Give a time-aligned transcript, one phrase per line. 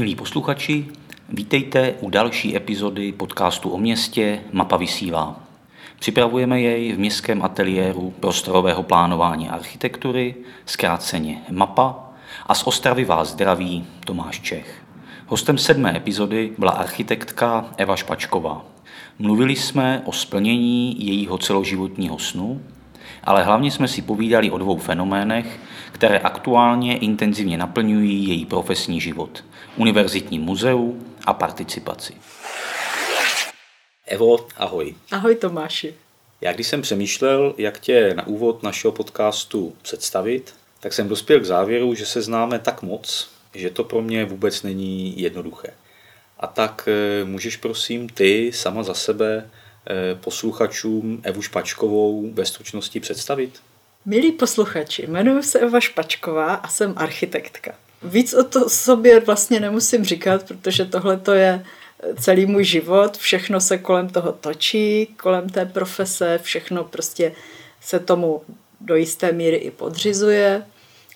[0.00, 0.86] Milí posluchači,
[1.28, 5.40] vítejte u další epizody podcastu o městě Mapa vysílá.
[5.98, 10.34] Připravujeme jej v městském ateliéru prostorového plánování a architektury,
[10.66, 12.12] zkráceně MAPA,
[12.46, 14.82] a z Ostravy vás zdraví Tomáš Čech.
[15.26, 18.64] Hostem sedmé epizody byla architektka Eva Špačková.
[19.18, 22.60] Mluvili jsme o splnění jejího celoživotního snu,
[23.24, 25.60] ale hlavně jsme si povídali o dvou fenoménech,
[26.00, 29.44] které aktuálně intenzivně naplňují její profesní život.
[29.76, 32.14] Univerzitní muzeu a participaci.
[34.06, 34.94] Evo, ahoj.
[35.10, 35.94] Ahoj Tomáši.
[36.40, 41.44] Já když jsem přemýšlel, jak tě na úvod našeho podcastu představit, tak jsem dospěl k
[41.44, 45.68] závěru, že se známe tak moc, že to pro mě vůbec není jednoduché.
[46.38, 49.50] A tak eh, můžeš prosím ty sama za sebe
[49.86, 53.60] eh, posluchačům Evu Špačkovou ve stručnosti představit?
[54.04, 57.74] Milí posluchači, jmenuji se Eva Špačková a jsem architektka.
[58.02, 61.64] Víc o to sobě vlastně nemusím říkat, protože tohle to je
[62.20, 67.32] celý můj život, všechno se kolem toho točí, kolem té profese, všechno prostě
[67.80, 68.42] se tomu
[68.80, 70.66] do jisté míry i podřizuje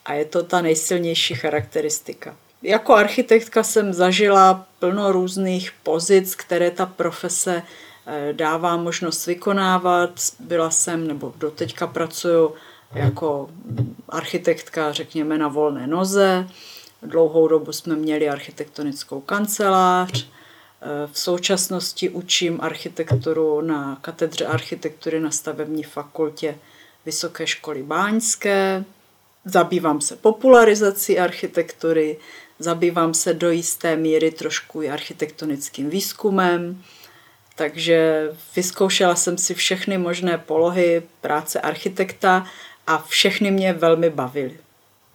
[0.04, 2.36] a je to ta nejsilnější charakteristika.
[2.62, 7.62] Jako architektka jsem zažila plno různých pozic, které ta profese
[8.06, 10.10] eh, dává možnost vykonávat.
[10.40, 12.54] Byla jsem, nebo doteďka pracuju
[12.94, 13.50] jako
[14.08, 16.48] architektka, řekněme, na volné noze.
[17.02, 20.26] Dlouhou dobu jsme měli architektonickou kancelář.
[20.26, 26.58] Eh, v současnosti učím architekturu na katedře architektury na stavební fakultě
[27.06, 28.84] Vysoké školy Báňské.
[29.44, 32.16] Zabývám se popularizací architektury,
[32.58, 36.82] zabývám se do jisté míry trošku i architektonickým výzkumem,
[37.56, 42.46] takže vyzkoušela jsem si všechny možné polohy práce architekta
[42.86, 44.58] a všechny mě velmi bavily.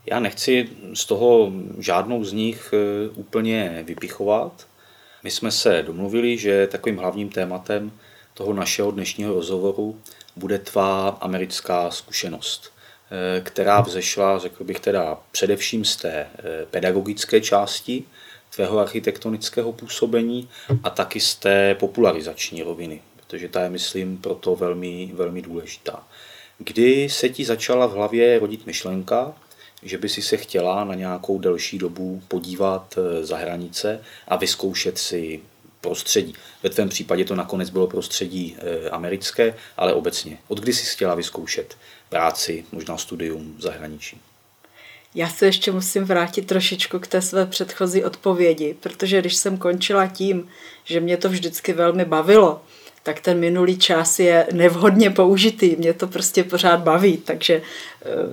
[0.06, 4.68] Já nechci z toho žádnou z nich e, úplně vypichovat.
[5.24, 7.92] My jsme se domluvili, že takovým hlavním tématem
[8.34, 10.02] toho našeho dnešního rozhovoru
[10.36, 12.72] bude tvá americká zkušenost.
[13.12, 16.28] Eh, která vzešla, řekl bych teda, především z té eh,
[16.72, 18.04] pedagogické části
[18.56, 20.50] tvého architektonického působení
[20.84, 26.04] a taky z té popularizační roviny, protože ta je, myslím, proto velmi, velmi důležitá.
[26.60, 29.34] Kdy se ti začala v hlavě rodit myšlenka,
[29.84, 34.98] že by si se chtěla na nějakou delší dobu podívat eh, za hranice a vyzkoušet
[34.98, 35.42] si
[35.82, 36.34] prostředí.
[36.64, 38.58] Ve tvém případě to nakonec bylo prostředí
[38.92, 40.38] americké, ale obecně.
[40.48, 41.78] Od kdy jsi chtěla vyzkoušet
[42.10, 44.22] práci, možná studium v zahraničí.
[45.16, 50.08] Já se ještě musím vrátit trošičku k té své předchozí odpovědi, protože když jsem končila
[50.08, 50.50] tím,
[50.84, 52.62] že mě to vždycky velmi bavilo,
[53.04, 55.76] tak ten minulý čas je nevhodně použitý.
[55.76, 57.62] Mě to prostě pořád baví, takže e,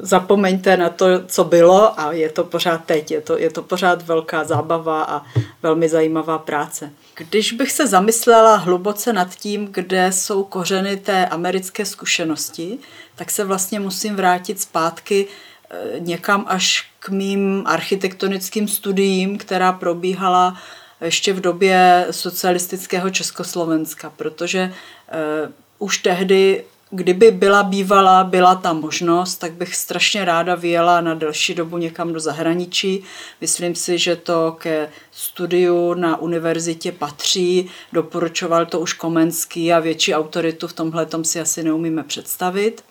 [0.00, 3.10] zapomeňte na to, co bylo a je to pořád teď.
[3.10, 5.22] Je to, je to pořád velká zábava a
[5.62, 6.90] velmi zajímavá práce.
[7.14, 12.78] Když bych se zamyslela hluboce nad tím, kde jsou kořeny té americké zkušenosti,
[13.16, 20.56] tak se vlastně musím vrátit zpátky e, někam až k mým architektonickým studiím, která probíhala
[21.00, 24.72] ještě v době socialistického Československa, protože
[25.44, 31.14] uh, už tehdy, kdyby byla bývala, byla ta možnost, tak bych strašně ráda vyjela na
[31.14, 33.04] delší dobu někam do zahraničí.
[33.40, 40.14] Myslím si, že to ke studiu na univerzitě patří, doporučoval to už Komenský a větší
[40.14, 42.82] autoritu v tomhle tom si asi neumíme představit.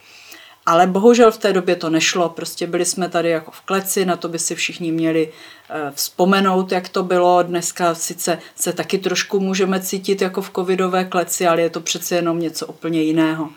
[0.66, 4.16] Ale bohužel v té době to nešlo, prostě byli jsme tady jako v kleci, na
[4.16, 5.32] to by si všichni měli
[5.70, 7.44] eh, vzpomenout, jak to bylo.
[7.44, 12.16] Dneska sice se taky trošku můžeme cítit jako v covidové kleci, ale je to přece
[12.16, 13.50] jenom něco úplně jiného.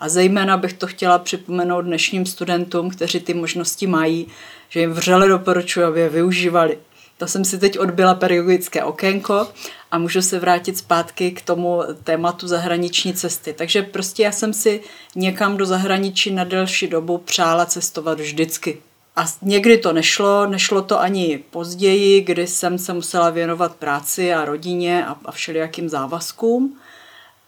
[0.00, 4.26] A zejména bych to chtěla připomenout dnešním studentům, kteří ty možnosti mají,
[4.68, 6.78] že jim vřele doporučuji, aby je využívali.
[7.18, 9.48] To jsem si teď odbyla pedagogické okénko
[9.90, 13.52] a můžu se vrátit zpátky k tomu tématu zahraniční cesty.
[13.52, 14.80] Takže prostě já jsem si
[15.14, 18.78] někam do zahraničí na delší dobu přála cestovat vždycky.
[19.16, 24.44] A někdy to nešlo, nešlo to ani později, kdy jsem se musela věnovat práci a
[24.44, 26.78] rodině a, a všelijakým závazkům.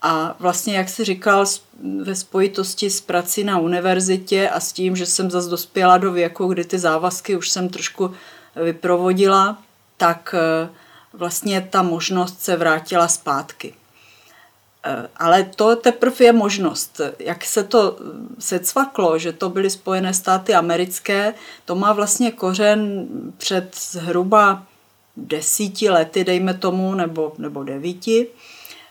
[0.02, 1.46] A vlastně, jak si říkal,
[2.02, 6.46] ve spojitosti s prací na univerzitě a s tím, že jsem zase dospěla do věku,
[6.46, 8.10] kdy ty závazky už jsem trošku
[8.64, 9.58] vyprovodila,
[9.96, 10.68] tak eh,
[11.12, 13.74] vlastně ta možnost se vrátila zpátky.
[14.84, 17.00] Eh, ale to teprve je možnost.
[17.18, 18.04] Jak se to eh,
[18.38, 21.34] secvaklo, že to byly Spojené státy americké,
[21.64, 23.06] to má vlastně kořen
[23.38, 24.62] před zhruba
[25.16, 28.26] desíti lety, dejme tomu, nebo, nebo devíti,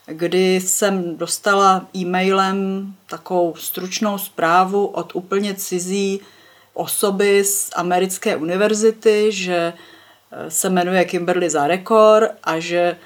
[0.06, 6.20] kdy jsem dostala e-mailem takovou stručnou zprávu od úplně cizí
[6.78, 9.72] osoby z americké univerzity, že
[10.48, 12.96] se jmenuje Kimberly Zarekor a že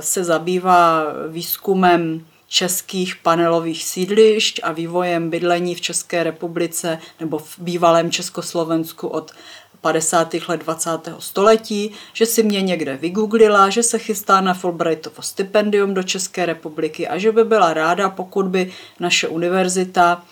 [0.00, 8.10] se zabývá výzkumem českých panelových sídlišť a vývojem bydlení v České republice nebo v bývalém
[8.10, 9.32] Československu od
[9.80, 10.34] 50.
[10.48, 10.90] let 20.
[11.18, 17.08] století, že si mě někde vygooglila, že se chystá na Fulbrightovo stipendium do České republiky
[17.08, 20.22] a že by byla ráda, pokud by naše univerzita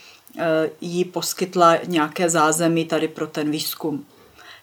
[0.81, 4.05] jí poskytla nějaké zázemí tady pro ten výzkum.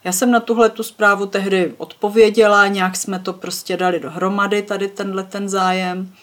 [0.04, 4.88] Já jsem na tuhle tu zprávu tehdy odpověděla, nějak jsme to prostě dali dohromady, tady
[4.88, 6.14] tenhle ten zájem.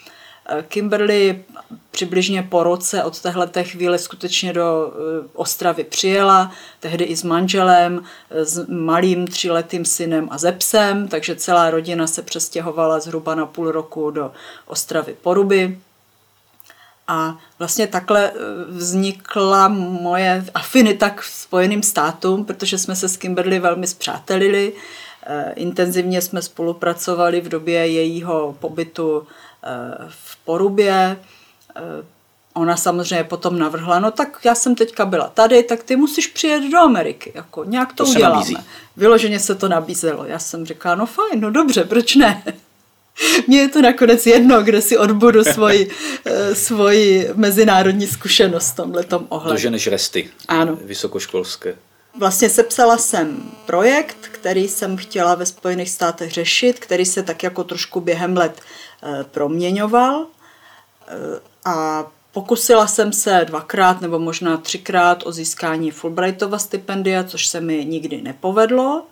[0.67, 1.43] Kimberly
[1.91, 8.03] přibližně po roce od téhle chvíle skutečně do eh, Ostravy přijela, tehdy i s manželem,
[8.29, 13.45] eh, s malým tříletým synem a ze psem, takže celá rodina se přestěhovala zhruba na
[13.45, 14.31] půl roku do
[14.65, 15.79] Ostravy Poruby.
[17.11, 18.33] A vlastně takhle eh,
[18.67, 24.73] vznikla moje afinita k Spojeným státům, protože jsme se s Kimberly velmi zpřátelili.
[25.55, 29.27] Intenzivně jsme spolupracovali v době jejího pobytu
[30.09, 31.17] v Porubě.
[32.53, 36.63] Ona samozřejmě potom navrhla, no tak já jsem teďka byla tady, tak ty musíš přijet
[36.71, 38.45] do Ameriky, jako nějak to, to uděláme.
[38.97, 40.25] Vyloženě se to nabízelo.
[40.25, 42.43] Já jsem říkala, no fajn, no dobře, proč ne?
[43.47, 45.91] Mně je to nakonec jedno, kde si odbudu svoji,
[46.25, 49.53] eh, svoji mezinárodní zkušenost v tomhle ohledu.
[49.53, 50.77] Doženeš resty ano.
[50.83, 51.75] vysokoškolské.
[52.19, 57.63] Vlastně sepsala jsem projekt, který jsem chtěla ve Spojených státech řešit, který se tak jako
[57.63, 58.61] trošku během let
[59.03, 60.27] Eh, proměňoval
[61.07, 67.61] eh, a pokusila jsem se dvakrát nebo možná třikrát o získání Fulbrightova stipendia, což se
[67.61, 69.05] mi nikdy nepovedlo.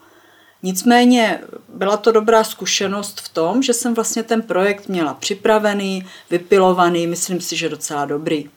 [0.64, 7.08] Nicméně byla to dobrá zkušenost v tom, že jsem vlastně ten projekt měla připravený, vypilovaný,
[7.08, 8.50] myslím si, že docela dobrý.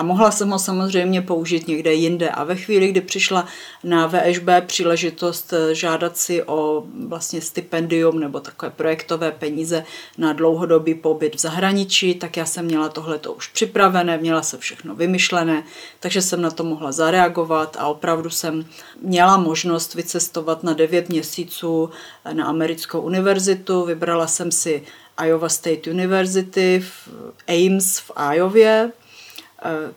[0.00, 2.30] A mohla jsem ho samozřejmě použít někde jinde.
[2.30, 3.46] A ve chvíli, kdy přišla
[3.84, 9.84] na VŠB příležitost eh, žádat si o vlastně stipendium nebo takové projektové peníze
[10.18, 14.94] na dlouhodobý pobyt v zahraničí, tak já jsem měla tohleto už připravené, měla se všechno
[14.94, 15.64] vymyšlené,
[16.00, 18.64] takže jsem na to mohla zareagovat a opravdu jsem
[19.02, 21.90] měla možnost vycestovat na 9 měsíců
[22.32, 23.84] na americkou univerzitu.
[23.84, 24.82] Vybrala jsem si
[25.24, 27.08] Iowa State University v
[27.48, 28.99] Ames v Iově, Eh,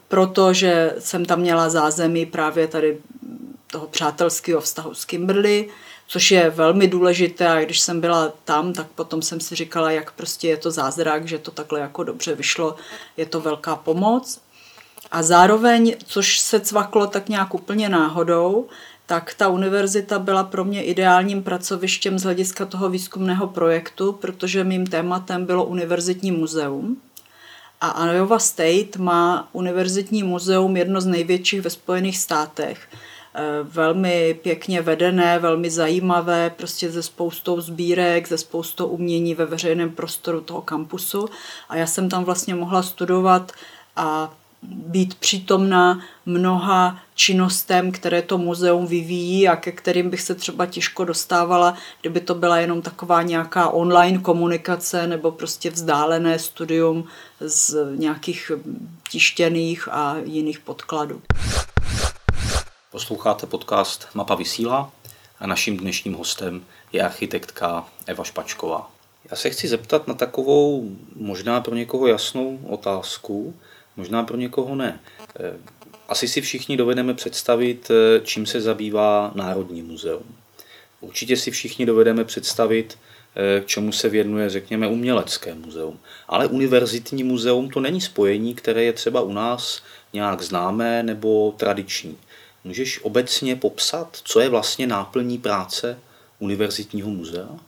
[0.08, 2.98] protože jsem tam měla zázemí právě tady
[3.72, 5.70] toho přátelského vztahu s Kimberly,
[6.08, 10.12] což je velmi důležité a když jsem byla tam, tak potom jsem si říkala, jak
[10.12, 12.76] prostě je to zázrak, že to takhle jako dobře vyšlo,
[13.18, 14.42] je to velká pomoc.
[15.12, 18.68] A zároveň, což se cvaklo tak nějak úplně náhodou,
[19.06, 24.88] tak ta univerzita byla pro mě ideálním pracovištěm z hlediska toho výzkumného projektu, protože mým
[24.88, 26.98] tématem bylo univerzitní muzeum.
[27.86, 32.88] A Iowa State má univerzitní muzeum, jedno z největších ve Spojených státech.
[33.36, 39.92] Eh, velmi pěkně vedené, velmi zajímavé, prostě ze spoustou sbírek, ze spoustou umění ve veřejném
[39.92, 41.30] prostoru toho kampusu.
[41.70, 43.52] A já jsem tam vlastně mohla studovat
[43.96, 44.34] a
[44.70, 51.06] být přítomna mnoha činnostem, které to muzeum vyvíjí a ke kterým bych se třeba těžko
[51.06, 57.08] dostávala, kdyby to byla jenom taková nějaká online komunikace nebo prostě vzdálené studium
[57.40, 58.52] z nějakých
[59.12, 61.22] tištěných a jiných podkladů.
[62.92, 64.92] Posloucháte podcast Mapa vysílá
[65.40, 68.90] a naším dnešním hostem je architektka Eva Špačková.
[69.32, 73.54] Já se chci zeptat na takovou možná pro někoho jasnou otázku,
[73.98, 75.00] možná pro někoho ne.
[75.40, 75.54] Eh,
[76.08, 80.36] asi si všichni dovedeme představit, eh, čím se zabývá Národní muzeum.
[81.02, 82.98] Určitě si všichni dovedeme představit,
[83.36, 86.00] eh, k čemu se věnuje, řekněme, umělecké muzeum.
[86.28, 89.84] Ale univerzitní muzeum to není spojení, které je třeba u nás
[90.14, 92.18] nějak známé nebo tradiční.
[92.64, 96.00] Můžeš obecně popsat, co je vlastně náplní práce
[96.40, 97.60] univerzitního muzea?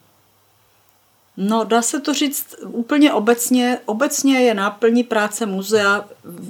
[1.36, 3.78] No, dá se to říct úplně obecně.
[3.86, 6.04] Obecně je náplní práce muzea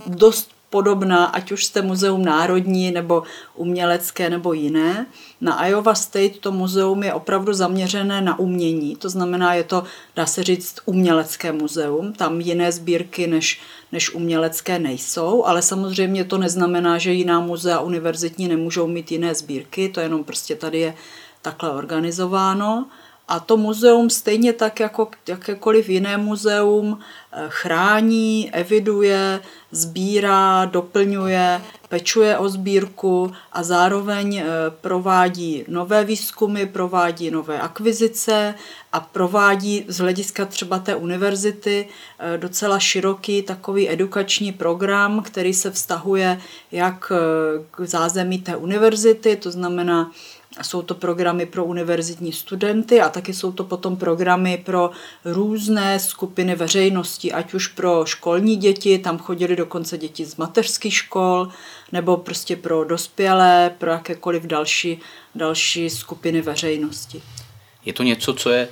[0.07, 3.23] dost podobná, ať už jste muzeum národní nebo
[3.55, 5.07] umělecké nebo jiné.
[5.41, 9.85] Na Iowa State to muzeum je opravdu zaměřené na umění, to znamená, je to,
[10.17, 12.13] dá se říct, umělecké muzeum.
[12.13, 13.61] Tam jiné sbírky než,
[13.93, 19.89] než umělecké nejsou, ale samozřejmě to neznamená, že jiná muzea univerzitní nemůžou mít jiné sbírky,
[19.89, 20.95] to jenom prostě tady je
[21.43, 22.87] takhle organizováno.
[23.29, 26.99] A to muzeum stejně tak jako jakékoliv jiné muzeum
[27.33, 29.41] eh, chrání, eviduje,
[29.71, 34.45] sbírá, doplňuje, pečuje o sbírku a zároveň eh,
[34.81, 38.55] provádí nové výzkumy, provádí nové akvizice
[38.93, 45.71] a provádí z hlediska třeba té univerzity eh, docela široký takový edukační program, který se
[45.71, 46.41] vztahuje
[46.73, 47.13] jak
[47.71, 50.11] k zázemí té univerzity, to znamená
[50.63, 54.91] jsou to programy pro univerzitní studenty a taky jsou to potom programy pro
[55.25, 61.49] různé skupiny veřejnosti, ať už pro školní děti, tam chodili dokonce děti z mateřských škol,
[61.93, 65.01] nebo prostě pro dospělé, pro jakékoliv další,
[65.35, 67.23] další skupiny veřejnosti.
[67.85, 68.69] Je to něco, co je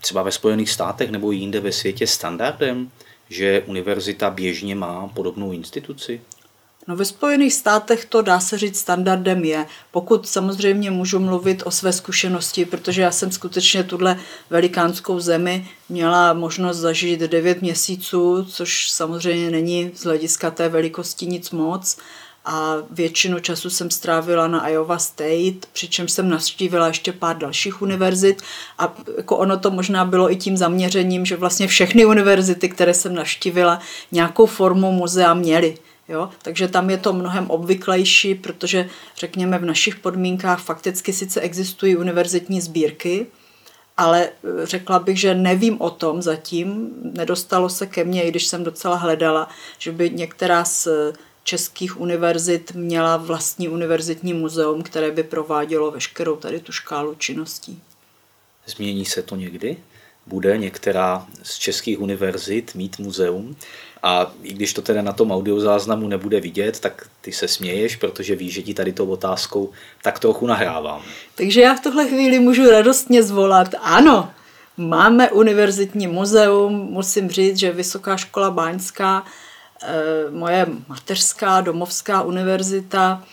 [0.00, 2.90] třeba ve Spojených státech nebo jinde ve světě standardem,
[3.28, 6.20] že univerzita běžně má podobnou instituci?
[6.88, 9.66] No ve Spojených státech to dá se říct standardem je.
[9.90, 14.18] Pokud samozřejmě můžu mluvit o své zkušenosti, protože já jsem skutečně tuhle
[14.50, 21.50] velikánskou zemi měla možnost zažít 9 měsíců, což samozřejmě není z hlediska té velikosti nic
[21.50, 21.98] moc.
[22.44, 28.42] A většinu času jsem strávila na Iowa State, přičemž jsem navštívila ještě pár dalších univerzit
[28.78, 33.14] a jako ono to možná bylo i tím zaměřením, že vlastně všechny univerzity, které jsem
[33.14, 33.80] navštívila,
[34.12, 35.78] nějakou formu muzea měly.
[36.12, 36.30] Jo?
[36.42, 42.60] Takže tam je to mnohem obvyklejší, protože řekněme v našich podmínkách fakticky sice existují univerzitní
[42.60, 43.26] sbírky,
[43.96, 48.46] ale eh, řekla bych, že nevím o tom zatím, nedostalo se ke mně, i když
[48.46, 50.88] jsem docela hledala, že by některá z
[51.44, 57.82] českých univerzit měla vlastní univerzitní muzeum, které by provádělo veškerou tady tu škálu činností.
[58.66, 59.76] Změní se to někdy?
[60.26, 63.56] Bude některá z českých univerzit mít muzeum?
[64.02, 68.36] A i když to teda na tom audiozáznamu nebude vidět, tak ty se směješ, protože
[68.36, 69.70] víš, že ti tady tou otázkou
[70.02, 71.02] tak trochu nahrávám.
[71.34, 74.30] Takže já v tuhle chvíli můžu radostně zvolat, ano,
[74.76, 79.24] máme univerzitní muzeum, musím říct, že Vysoká škola Báňská,
[79.82, 83.24] eh, moje mateřská domovská univerzita,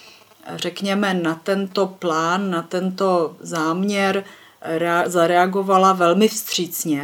[0.55, 4.23] řekněme, na tento plán, na tento záměr
[5.05, 7.03] zareagovala velmi vstřícně,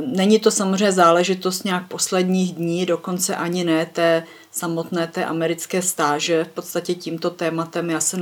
[0.00, 6.44] Není to samozřejmě záležitost nějak posledních dní, dokonce ani ne té samotné té americké stáže.
[6.44, 8.16] V podstatě tímto tématem já se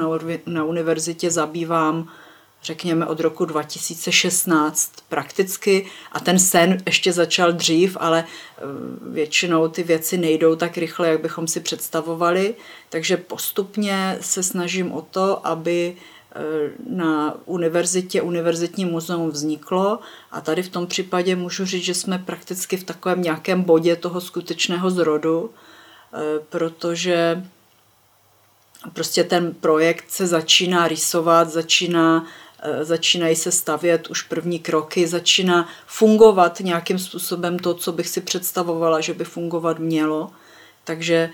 [0.47, 2.09] na univerzitě zabývám
[2.65, 8.63] řekněme od roku 2016 prakticky a ten sen ještě začal dřív, ale eh,
[9.11, 12.55] většinou ty věci nejdou tak rychle, jak bychom si představovali,
[12.89, 15.97] takže postupně se snažím o to, aby
[16.89, 19.99] na univerzitě univerzitní muzeum vzniklo
[20.31, 24.21] a tady v tom případě můžu říct, že jsme prakticky v takovém nějakém bodě toho
[24.21, 27.45] skutečného zrodu, eh, protože
[28.93, 32.27] prostě ten projekt se začíná rýsovat, začíná,
[32.63, 38.21] eh, začínají se stavět už první kroky, začíná fungovat nějakým způsobem to, co bych si
[38.21, 40.31] představovala, že by fungovat mělo.
[40.85, 41.31] Takže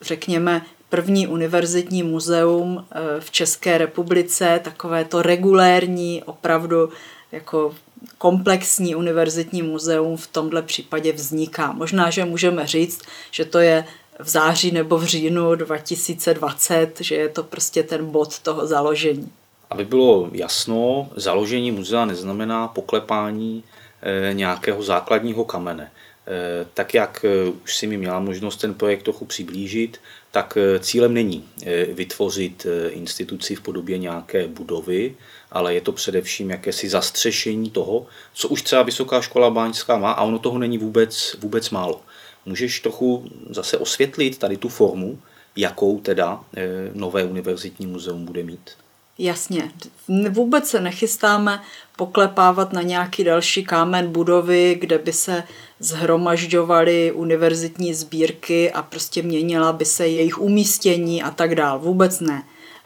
[0.00, 6.90] řekněme, první univerzitní muzeum eh, v České republice, takové to regulérní, opravdu
[7.32, 7.74] jako
[8.18, 11.72] komplexní univerzitní muzeum v tomhle případě vzniká.
[11.72, 13.84] Možná, že můžeme říct, že to je
[14.18, 19.28] v září nebo v říjnu 2020, že je to prostě ten bod toho založení.
[19.70, 23.64] Aby bylo jasno, založení muzea neznamená poklepání
[24.02, 25.90] eh, nějakého základního kamene.
[26.26, 27.24] Eh, tak jak
[27.64, 32.66] už si mi měla možnost ten projekt trochu přiblížit, tak eh, cílem není eh, vytvořit
[32.66, 35.16] eh, instituci v podobě nějaké budovy,
[35.52, 40.22] ale je to především jakési zastřešení toho, co už třeba Vysoká škola báňská má a
[40.22, 42.00] ono toho není vůbec, vůbec málo.
[42.46, 45.18] Můžeš trochu zase osvětlit tady tu formu,
[45.56, 46.44] jakou teda
[46.94, 48.70] nové univerzitní muzeum bude mít?
[49.18, 49.72] Jasně,
[50.30, 51.62] vůbec se nechystáme
[51.96, 55.42] poklepávat na nějaký další kámen budovy, kde by se
[55.80, 61.78] zhromažďovaly univerzitní sbírky a prostě měnila by se jejich umístění a tak dál.
[61.78, 62.42] Vůbec ne.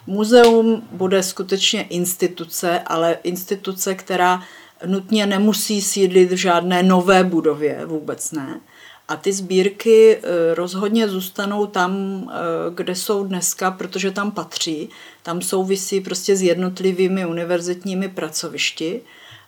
[0.07, 4.43] Muzeum bude skutečně instituce, ale instituce, která
[4.87, 8.61] nutně nemusí sídlit v žádné nové budově, vůbec ne.
[9.09, 11.93] A ty sbírky eh, rozhodně zůstanou tam,
[12.31, 12.35] eh,
[12.75, 14.89] kde jsou dneska, protože tam patří.
[15.23, 19.01] Tam souvisí prostě s jednotlivými univerzitními pracovišti.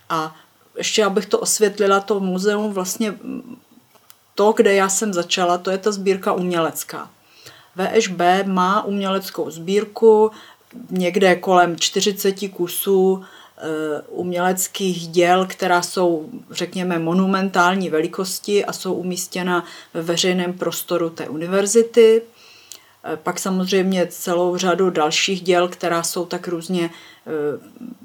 [0.08, 0.36] A
[0.76, 3.14] ještě abych to osvětlila, to muzeum vlastně
[4.34, 7.10] to, kde já jsem začala, to je ta sbírka umělecká.
[7.76, 10.30] VŠB má uměleckou sbírku,
[10.90, 13.24] někde kolem 40 kusů
[13.58, 19.64] Eh, uměleckých děl, která jsou, řekněme, monumentální velikosti a jsou umístěna
[19.94, 22.22] ve veřejném prostoru té univerzity.
[23.04, 26.90] Eh, pak samozřejmě celou řadu dalších děl, která jsou tak různě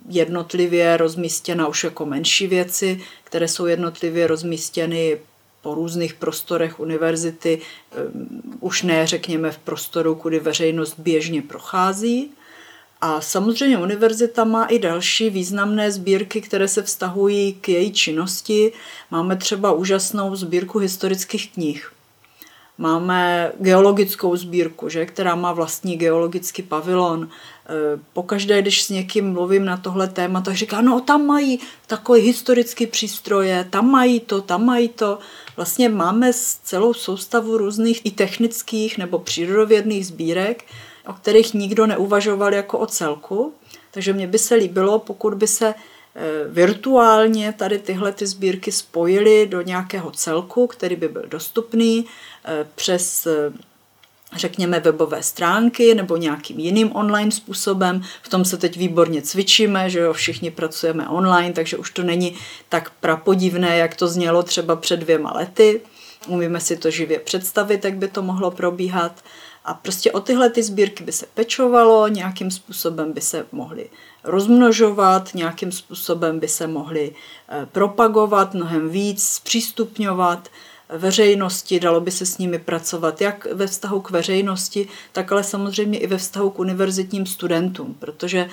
[0.09, 5.17] jednotlivě rozmístěna už jako menší věci, které jsou jednotlivě rozmístěny
[5.61, 7.61] po různých prostorech univerzity,
[8.59, 12.31] už ne, řekněme, v prostoru, kudy veřejnost běžně prochází.
[13.01, 18.71] A samozřejmě univerzita má i další významné sbírky, které se vztahují k její činnosti.
[19.11, 21.91] Máme třeba úžasnou sbírku historických knih.
[22.81, 27.23] Máme geologickou sbírku, že, která má vlastní geologický pavilon.
[27.23, 27.27] E,
[28.13, 32.87] pokaždé, když s někým mluvím na tohle téma, tak říká, no tam mají takové historické
[32.87, 35.19] přístroje, tam mají to, tam mají to.
[35.55, 36.31] Vlastně máme
[36.63, 40.65] celou soustavu různých i technických nebo přírodovědných sbírek,
[41.07, 43.53] o kterých nikdo neuvažoval jako o celku.
[43.91, 45.73] Takže mně by se líbilo, pokud by se
[46.15, 52.05] Eh, virtuálně tady tyhle ty sbírky spojily do nějakého celku, který by byl dostupný
[52.75, 53.51] přes eh,
[54.35, 58.01] řekněme webové stránky nebo nějakým jiným online způsobem.
[58.21, 62.35] V tom se teď výborně cvičíme, že jo, všichni pracujeme online, takže už to není
[62.69, 65.81] tak prapodivné, jak to znělo třeba před dvěma lety.
[66.27, 69.23] Umíme si to živě představit, jak by to mohlo probíhat.
[69.65, 73.89] A prostě o tyhle ty sbírky by se pečovalo, nějakým způsobem by se mohly
[74.23, 77.15] rozmnožovat, nějakým způsobem by se mohly
[77.49, 80.49] eh, propagovat mnohem víc, zpřístupňovat
[80.89, 85.99] veřejnosti, dalo by se s nimi pracovat jak ve vztahu k veřejnosti, tak ale samozřejmě
[85.99, 88.49] i ve vztahu k univerzitním studentům, protože e,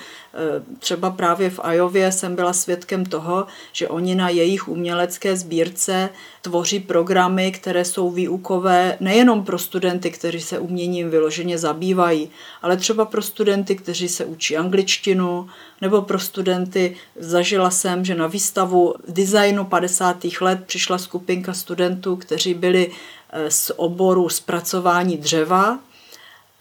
[0.79, 6.09] třeba právě v Ajově jsem byla svědkem toho, že oni na jejich umělecké sbírce
[6.41, 12.29] tvoří programy, které jsou výukové nejenom pro studenty, kteří se uměním vyloženě zabývají,
[12.61, 15.47] ale třeba pro studenty, kteří se učí angličtinu,
[15.81, 16.95] nebo pro studenty.
[17.19, 20.17] Zažila jsem, že na výstavu designu 50.
[20.41, 22.91] let přišla skupinka studentů, kteří byli
[23.29, 25.79] eh, z oboru zpracování dřeva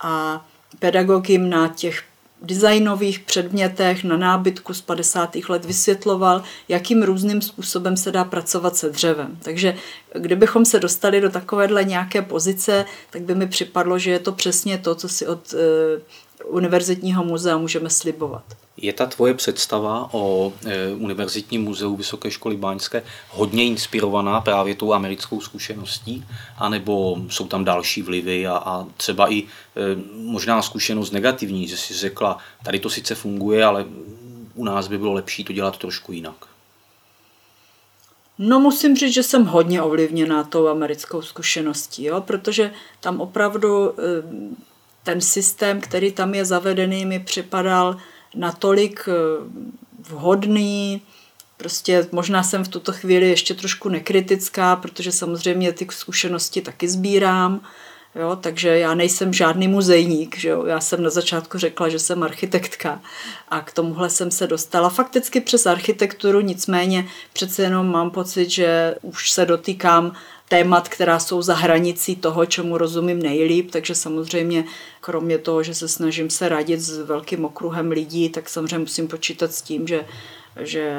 [0.00, 0.46] a
[0.78, 2.02] pedagog jim na těch
[2.42, 5.36] designových předmětech na nábytku z 50.
[5.48, 9.38] let vysvětloval, jakým různým způsobem se dá pracovat se dřevem.
[9.42, 9.76] Takže
[10.14, 14.78] kdybychom se dostali do takovéhle nějaké pozice, tak by mi připadlo, že je to přesně
[14.78, 16.00] to, co si od eh,
[16.44, 18.44] univerzitního muzea můžeme slibovat.
[18.76, 24.92] Je ta tvoje představa o e, Univerzitním muzeu Vysoké školy báňské hodně inspirovaná právě tou
[24.92, 26.24] americkou zkušeností,
[26.58, 29.44] anebo jsou tam další vlivy a, a třeba i e,
[30.14, 33.84] možná zkušenost negativní, že si řekla, tady to sice funguje, ale
[34.54, 36.46] u nás by bylo lepší to dělat trošku jinak.
[38.38, 42.20] No musím říct, že jsem hodně ovlivněná tou americkou zkušeností, jo?
[42.20, 43.92] protože tam opravdu e,
[45.06, 47.96] ten systém, který tam je zavedený, mi připadal
[48.34, 49.12] natolik eh,
[50.08, 51.02] vhodný,
[51.58, 57.60] Prostě možná jsem v tuto chvíli ještě trošku nekritická, protože samozřejmě ty zkušenosti taky sbírám,
[58.14, 60.66] jo, takže já nejsem žádný muzejník, že jo.
[60.66, 63.00] Já jsem na začátku řekla, že jsem architektka
[63.48, 68.94] a k tomuhle jsem se dostala fakticky přes architekturu, nicméně přece jenom mám pocit, že
[69.02, 70.12] už se dotýkám
[70.48, 74.64] témat, která jsou za hranicí toho, čemu rozumím nejlíp, takže samozřejmě
[75.00, 79.52] kromě toho, že se snažím se radit s velkým okruhem lidí, tak samozřejmě musím počítat
[79.52, 80.04] s tím, že
[80.60, 80.92] že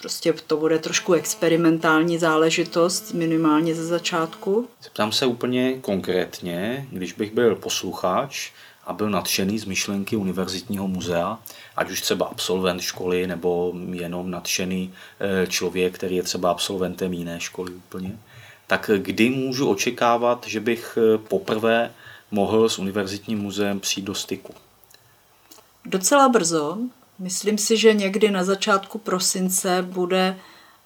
[0.00, 4.68] prostě to bude trošku experimentální záležitost, minimálně ze začátku.
[4.82, 8.50] Zeptám se úplně konkrétně, když bych byl posluchač
[8.86, 11.38] a byl nadšený z myšlenky Univerzitního muzea,
[11.76, 17.40] ať už třeba absolvent školy nebo jenom nadšený eh, člověk, který je třeba absolventem jiné
[17.40, 18.18] školy úplně,
[18.72, 21.92] tak kdy můžu očekávat, že bych eh, poprvé
[22.30, 24.54] mohl s Univerzitním muzeem přijít do styku?
[25.84, 26.78] Docela brzo.
[27.18, 30.36] Myslím si, že někdy na začátku prosince bude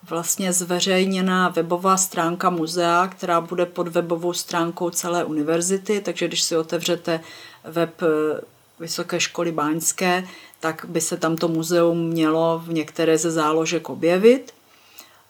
[0.08, 6.56] vlastně zveřejněna webová stránka muzea, která bude pod webovou stránkou celé univerzity, takže když si
[6.56, 7.20] otevřete
[7.64, 8.40] web eh,
[8.80, 10.28] Vysoké školy báňské,
[10.60, 14.55] tak by se tam to muzeum mělo v některé ze záložek objevit.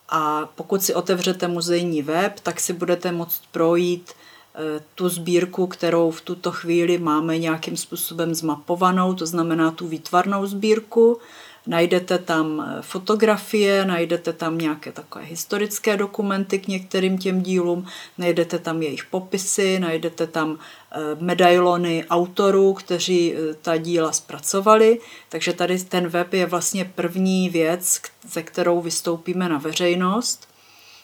[0.08, 4.10] A pokud si otevřete muzejní web, tak si budete moct projít
[4.54, 10.46] eh, tu sbírku, kterou v tuto chvíli máme nějakým způsobem zmapovanou, to znamená tu výtvarnou
[10.46, 11.18] sbírku.
[11.66, 17.86] Najdete tam eh, fotografie, najdete tam nějaké takové historické dokumenty k některým těm dílům,
[18.18, 25.00] najdete tam jejich popisy, najdete tam eh, medailony autorů, kteří eh, ta díla zpracovali.
[25.28, 30.48] Takže tady ten web je vlastně první věc, ze kterou vystoupíme na veřejnost.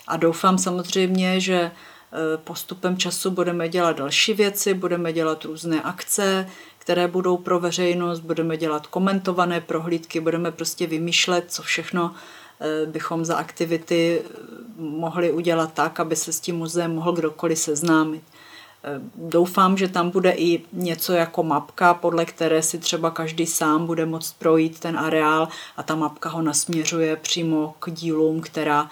[0.08, 1.70] A doufám samozřejmě, že
[2.44, 6.46] postupem času budeme dělat další věci, budeme dělat různé akce,
[6.82, 12.14] které budou pro veřejnost, budeme dělat komentované prohlídky, budeme prostě vymýšlet, co všechno
[12.60, 14.28] eh, bychom za aktivity eh,
[14.78, 18.22] mohli udělat tak, aby se s tím muzeem mohl kdokoliv seznámit.
[18.84, 23.86] Eh, doufám, že tam bude i něco jako mapka, podle které si třeba každý sám
[23.86, 28.90] bude moct projít ten areál a ta mapka ho nasměřuje přímo k dílům, která,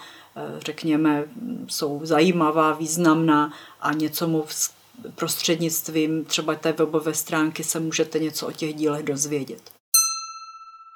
[0.59, 1.23] řekněme,
[1.67, 4.45] jsou zajímavá, významná a něco mu
[5.15, 9.61] prostřednictvím třeba té webové stránky se můžete něco o těch dílech dozvědět.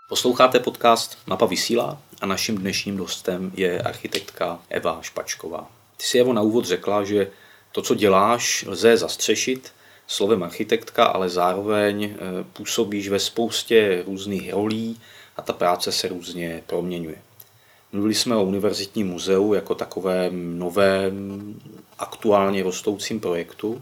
[0.10, 5.72] Posloucháte podcast Mapa vysílá a naším dnešním hostem je architektka Eva Špačková.
[5.98, 7.32] Ty si Evo na úvod řekla, že
[7.72, 9.72] To, co děláš, lze zastřešit
[10.08, 12.18] slovem architektka, ale zároveň eh,
[12.54, 15.02] působíš ve spoustě různých rolí
[15.38, 17.22] a ta práce se různě proměňuje.
[17.92, 21.56] Mluvili jsme o univerzitním muzeu jako takovém novém,
[22.00, 23.82] aktuálně rostoucím projektu.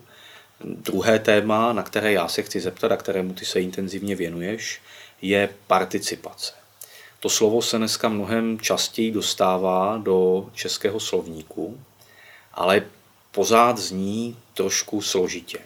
[0.64, 4.82] Druhé téma, na které já se chci zeptat a kterému ty se intenzivně věnuješ,
[5.22, 6.54] je participace.
[7.20, 11.80] To slovo se dneska mnohem častěji dostává do českého slovníku,
[12.54, 12.86] ale
[13.32, 15.60] pořád zní trošku složitě.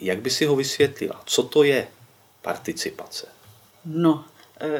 [0.00, 1.22] Jak by si ho vysvětlila?
[1.26, 1.88] Co to je
[2.42, 3.26] participace?
[3.84, 4.24] No,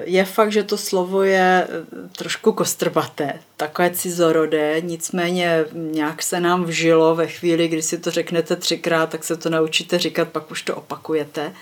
[0.04, 6.64] je fakt, že to slovo je eh, trošku kostrbaté, takové cizorodé, nicméně nějak se nám
[6.64, 10.62] vžilo ve chvíli, kdy si to řeknete třikrát, tak se to naučíte říkat, pak už
[10.62, 11.52] to opakujete.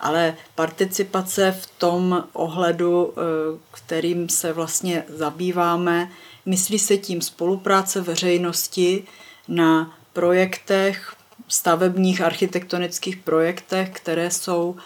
[0.00, 3.20] Ale participace v tom ohledu, eh,
[3.70, 6.10] kterým se vlastně zabýváme,
[6.46, 9.04] myslí se tím spolupráce veřejnosti
[9.48, 11.14] na projektech,
[11.48, 14.80] stavebních architektonických projektech, které jsou Eh,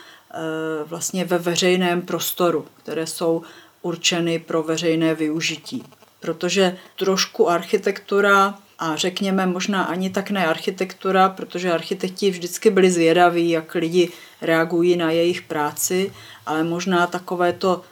[0.85, 3.43] vlastně ve veřejném prostoru, které jsou
[3.83, 5.85] určeny pro veřejné využití.
[6.21, 13.51] Protože trošku architektura a řekněme možná ani tak ne architektura, protože architekti vždycky byli zvědaví,
[13.51, 16.13] jak lidi reagují na jejich práci,
[16.47, 17.83] ale možná takové to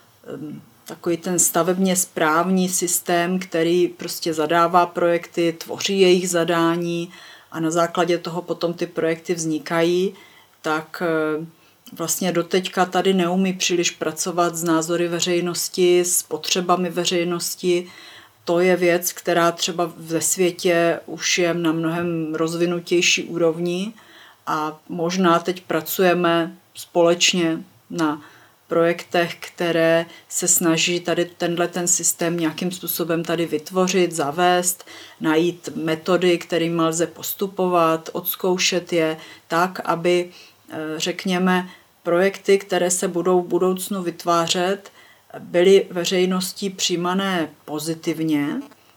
[0.85, 7.13] takový ten stavebně správní systém, který prostě zadává projekty, tvoří jejich zadání
[7.53, 10.15] a na základě toho potom ty projekty vznikají,
[10.63, 11.47] tak eh,
[11.93, 17.87] vlastně doteďka tady neumí příliš pracovat s názory veřejnosti, s potřebami veřejnosti.
[18.45, 23.93] To je věc, která třeba ve světě už je na mnohem rozvinutější úrovni
[24.47, 27.59] a možná teď pracujeme společně
[27.91, 28.23] na
[28.73, 34.87] projektech, které se snaží tady tenhle ten systém nějakým způsobem tady vytvořit, zavést,
[35.21, 39.17] najít metody, kterými lze postupovat, odzkoušet je
[39.49, 40.31] tak, aby
[40.71, 41.69] eh, řekněme,
[42.03, 44.93] projekty, které se budou v budoucnu vytvářet,
[45.39, 48.47] byly veřejností přijímané pozitivně.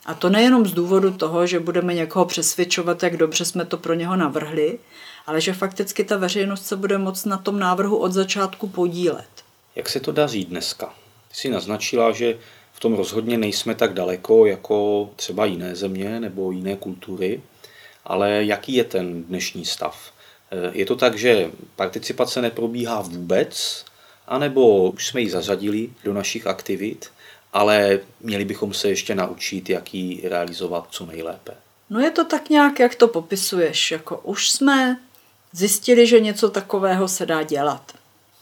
[0.06, 3.94] A to nejenom z důvodu toho, že budeme někoho přesvědčovat, jak dobře jsme to pro
[3.94, 4.80] něho navrhli,
[5.28, 9.28] ale že fakticky ta veřejnost se bude moct na tom návrhu od začátku podílet.
[9.76, 10.94] Jak se to daří dneska?
[11.28, 12.38] Ty jsi naznačila, že
[12.74, 17.42] v tom rozhodně nejsme tak daleko jako třeba jiné země nebo jiné kultury,
[18.06, 20.12] ale jaký je ten dnešní stav?
[20.52, 23.86] Eh, je to tak, že participace neprobíhá vůbec,
[24.28, 27.12] anebo už jsme ji zařadili do našich aktivit,
[27.54, 31.54] ale měli bychom se ještě naučit, jak ji realizovat co nejlépe.
[31.90, 33.92] No je to tak nějak, jak to popisuješ.
[33.92, 35.00] Jako už jsme
[35.52, 37.92] zjistili, že něco takového se dá dělat.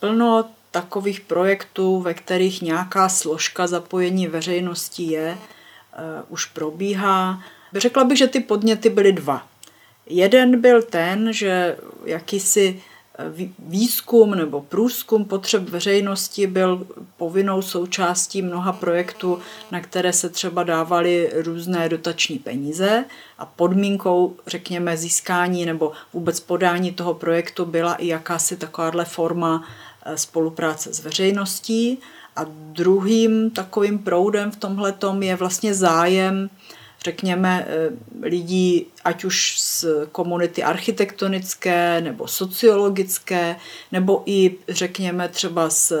[0.00, 7.42] Plno takových projektů, ve kterých nějaká složka zapojení veřejnosti je, uh, už probíhá.
[7.72, 9.46] Řekla bych, že ty podněty byly dva.
[10.06, 12.82] Jeden byl ten, že jakýsi
[13.18, 16.86] eh, výzkum nebo průzkum potřeb veřejnosti byl
[17.16, 19.38] povinnou součástí mnoha projektů,
[19.70, 23.04] na které se třeba dávaly různé dotační peníze
[23.38, 29.68] a podmínkou, řekněme, získání nebo vůbec podání toho projektu byla i jakási takováhle forma
[30.04, 31.98] eh, spolupráce s veřejností.
[32.36, 36.50] A druhým takovým proudem v tomhle je vlastně zájem
[37.04, 37.90] řekněme, eh,
[38.22, 43.56] lidí, ať už z komunity architektonické nebo sociologické,
[43.92, 45.92] nebo i, řekněme, třeba z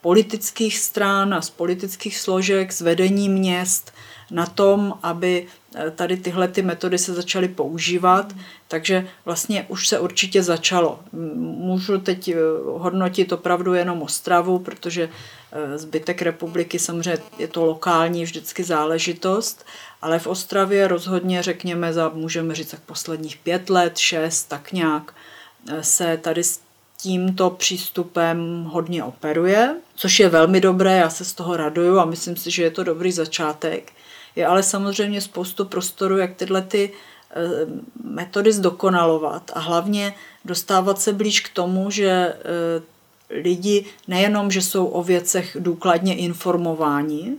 [0.00, 3.92] politických stran a z politických složek, z vedení měst,
[4.30, 8.32] na tom, aby eh, tady tyhle ty metody se začaly používat,
[8.68, 11.00] takže vlastně už se určitě začalo.
[11.12, 15.08] Můžu teď eh, hodnotit opravdu jenom Ostravu, protože
[15.76, 19.66] zbytek republiky samozřejmě je to lokální vždycky záležitost,
[20.02, 25.14] ale v Ostravě rozhodně, řekněme, za, můžeme říct, tak posledních pět let, šest, tak nějak
[25.68, 26.60] eh, se tady s
[27.02, 32.36] tímto přístupem hodně operuje, což je velmi dobré, já se z toho raduju a myslím
[32.36, 33.92] si, že je to dobrý začátek.
[34.36, 36.92] Je ale samozřejmě spoustu prostoru, jak tyhle ty
[37.30, 37.36] eh,
[38.04, 42.36] metody zdokonalovat a hlavně dostávat se blíž k tomu, že eh,
[43.30, 47.32] lidi nejenom, že jsou o věcech důkladně informováni,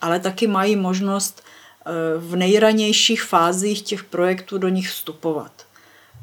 [0.00, 1.42] ale taky mají možnost
[2.18, 5.52] v nejranějších fázích těch projektů do nich vstupovat.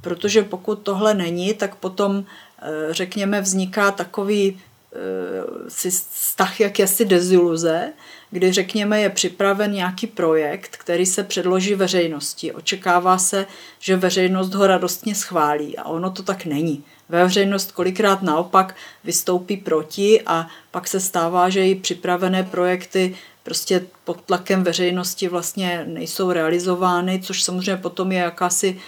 [0.02, 2.26] Protože pokud tohle není, tak potom,
[2.62, 4.62] eh, řekněme, vzniká takový
[4.94, 7.94] eh, vztah jakési deziluze,
[8.32, 12.54] kdy řekněme je připraven nějaký projekt, který se předloží veřejnosti.
[12.54, 13.46] Očekává se,
[13.80, 16.84] že veřejnost ho radostně schválí a ono to tak není.
[17.10, 24.22] Veřejnost kolikrát naopak vystoupí proti a pak se stává, že i připravené projekty prostě pod
[24.22, 28.80] tlakem veřejnosti vlastně nejsou realizovány, což samozřejmě potom je jakási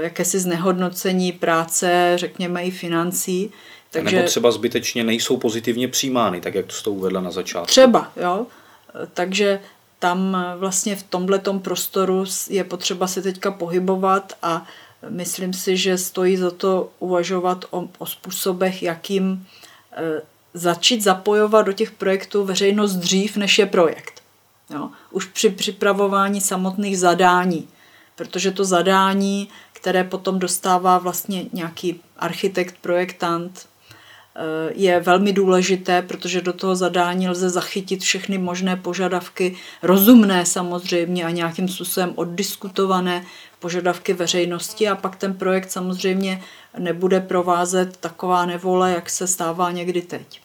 [0.00, 3.50] jakési znehodnocení práce, řekněme i financí.
[3.90, 7.66] Takže, nebo třeba zbytečně nejsou pozitivně přijímány, tak jak to jste uvedla na začátku.
[7.66, 8.46] Třeba, jo.
[9.14, 9.60] Takže
[9.98, 14.66] tam vlastně v tomhletom prostoru je potřeba se teďka pohybovat a
[15.08, 19.46] myslím si, že stojí za to uvažovat o, o způsobech, jakým
[20.54, 24.22] začít zapojovat do těch projektů veřejnost dřív, než je projekt.
[24.70, 24.88] Jo?
[25.10, 27.68] Už při připravování samotných zadání,
[28.16, 33.66] protože to zadání, které potom dostává vlastně nějaký architekt, projektant,
[34.36, 41.24] Eh, je velmi důležité, protože do toho zadání lze zachytit všechny možné požadavky, rozumné samozřejmě
[41.24, 43.24] a nějakým způsobem oddiskutované
[43.58, 46.42] požadavky veřejnosti a pak ten projekt samozřejmě
[46.78, 50.43] nebude provázet taková nevole, jak se stává někdy teď.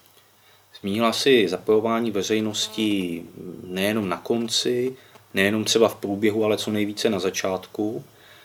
[0.80, 3.24] Zmínila si zapojování veřejnosti
[3.64, 4.96] nejenom na konci,
[5.34, 8.04] nejenom třeba v průběhu, ale co nejvíce na začátku.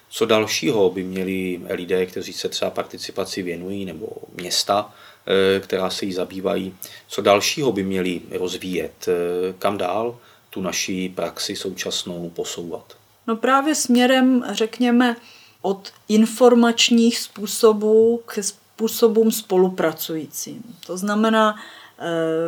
[0.09, 4.93] Co dalšího by měli lidé, kteří se třeba participaci věnují, nebo města,
[5.27, 6.75] Eh, která se jí zabývají.
[7.07, 9.07] Co dalšího by měli rozvíjet?
[9.07, 10.17] Eh, kam dál
[10.49, 12.93] tu naší praxi současnou posouvat?
[13.27, 15.15] No právě směrem, řekněme,
[15.61, 20.63] od informačních způsobů k způsobům spolupracujícím.
[20.87, 21.55] To znamená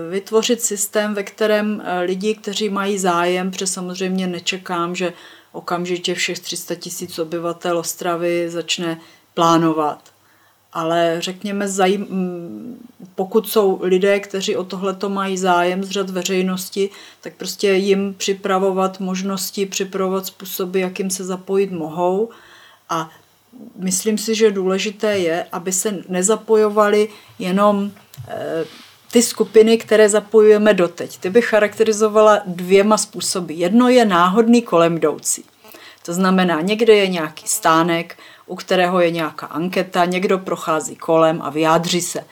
[0.09, 5.13] vytvořit systém, ve kterém lidi, kteří mají zájem, protože samozřejmě nečekám, že
[5.51, 8.99] okamžitě všech 300 tisíc obyvatel Ostravy začne
[9.33, 10.11] plánovat
[10.77, 12.07] ale řekněme, zajím,
[13.15, 16.89] pokud jsou lidé, kteří o tohleto mají zájem z řad veřejnosti,
[17.21, 22.29] tak prostě jim připravovat možnosti, připravovat způsoby, jakým se zapojit mohou.
[22.89, 23.09] A
[23.75, 27.91] myslím si, že důležité je, aby se nezapojovali jenom
[28.27, 28.65] eh,
[29.11, 31.17] ty skupiny, které zapojujeme doteď.
[31.17, 33.53] Ty bych charakterizovala dvěma způsoby.
[33.53, 35.43] Jedno je náhodný kolem jdoucí.
[36.05, 41.49] To znamená, někde je nějaký stánek, u kterého je nějaká anketa, někdo prochází kolem a
[41.49, 42.25] vyjádří se.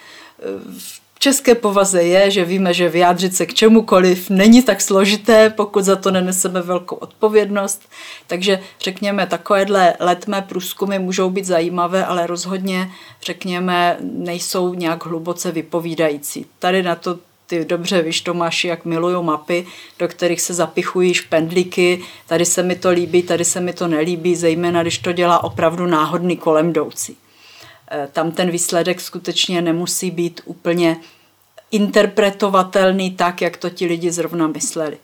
[1.26, 5.96] České povaze je, že víme, že vyjádřit se k čemukoliv není tak složité, pokud za
[5.96, 7.90] to neneseme velkou odpovědnost.
[8.28, 12.92] Takže řekněme, takovéhle letmé průzkumy můžou být zajímavé, ale rozhodně,
[13.26, 16.46] řekněme, nejsou nějak hluboce vypovídající.
[16.60, 19.66] Tady na to ty dobře víš, Tomáši, jak miluju mapy,
[20.00, 24.36] do kterých se zapichují špendlíky, tady se mi to líbí, tady se mi to nelíbí,
[24.36, 27.18] zejména když to dělá opravdu náhodný kolem jdoucí.
[27.92, 30.98] E, tam ten výsledek skutečně nemusí být úplně
[31.76, 34.98] interpretovatelný tak, jak to ti lidi zrovna mysleli.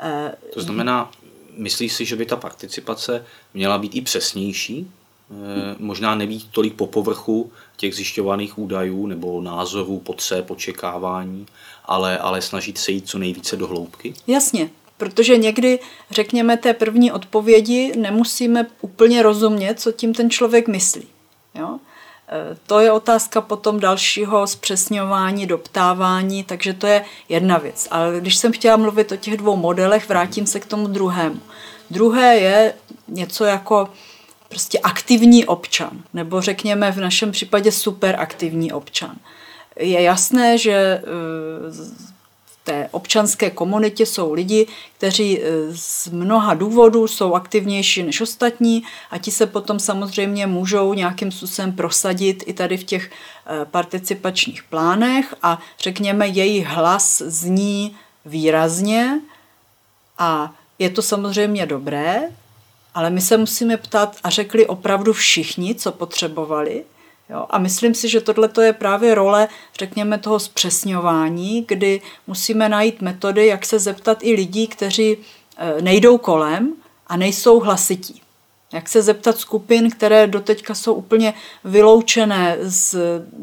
[0.00, 1.10] E, to znamená,
[1.56, 4.90] myslíš si, že by ta participace měla být i přesnější?
[5.30, 11.46] E, možná nebýt tolik po povrchu těch zjišťovaných údajů nebo názorů, potřeb, očekávání,
[11.84, 14.14] ale, ale snažit se jít co nejvíce do hloubky?
[14.26, 15.78] Jasně, protože někdy,
[16.10, 21.06] řekněme, té první odpovědi nemusíme úplně rozumět, co tím ten člověk myslí.
[21.54, 21.78] Jo?
[22.66, 27.88] To je otázka potom dalšího zpřesňování, doptávání, takže to je jedna věc.
[27.90, 31.40] Ale když jsem chtěla mluvit o těch dvou modelech, vrátím se k tomu druhému.
[31.90, 32.74] Druhé je
[33.08, 33.88] něco jako
[34.48, 39.16] prostě aktivní občan, nebo řekněme v našem případě superaktivní občan.
[39.76, 41.02] Je jasné, že eh,
[42.66, 44.66] té občanské komunitě jsou lidi,
[44.98, 50.94] kteří eh, z mnoha důvodů jsou aktivnější než ostatní a ti se potom samozřejmě můžou
[50.94, 57.96] nějakým způsobem prosadit i tady v těch eh, participačních plánech a řekněme, jejich hlas zní
[58.24, 59.20] výrazně
[60.18, 62.22] a je to samozřejmě dobré,
[62.94, 66.84] ale my se musíme ptát a řekli opravdu všichni, co potřebovali.
[67.30, 67.46] Jo?
[67.50, 73.46] A myslím si, že tohle je právě role, řekněme, toho zpřesňování, kdy musíme najít metody,
[73.46, 75.16] jak se zeptat i lidí, kteří
[75.56, 76.72] eh, nejdou kolem
[77.06, 78.22] a nejsou hlasití.
[78.72, 82.96] Jak se zeptat skupin, které doteďka jsou úplně vyloučené z,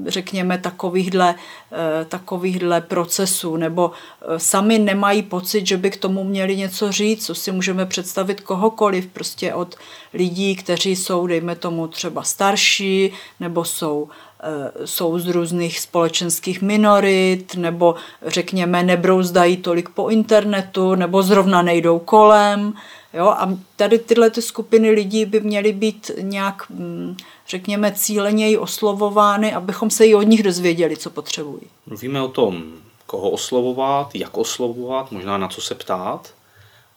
[0.07, 1.36] řekněme, takovýchhle,
[1.71, 7.25] eh, takovýchhle procesů, nebo eh, sami nemají pocit, že by k tomu měli něco říct,
[7.25, 9.75] co si můžeme představit kohokoliv, prostě od
[10.13, 14.09] lidí, kteří jsou, dejme tomu, třeba starší, nebo jsou
[14.43, 21.99] eh, jsou z různých společenských minorit, nebo řekněme nebrouzdají tolik po internetu, nebo zrovna nejdou
[21.99, 22.73] kolem.
[23.13, 23.28] Jo?
[23.28, 29.89] A tady tyhle ty skupiny lidí by měly být nějak, mm, řekněme, cíleněji oslovovány, abychom
[29.89, 31.62] se i od nich dozvěděli, co potřebují.
[31.86, 32.63] Mluvíme o tom,
[33.06, 36.34] koho oslovovat, jak oslovovat, možná na co se ptát.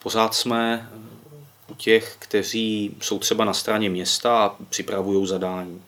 [0.02, 0.90] Pořád jsme
[1.70, 5.82] u těch, kteří jsou třeba na straně města a připravují zadání.